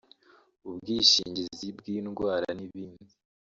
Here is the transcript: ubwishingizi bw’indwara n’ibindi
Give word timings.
ubwishingizi 0.67 1.67
bw’indwara 1.77 2.47
n’ibindi 2.57 3.05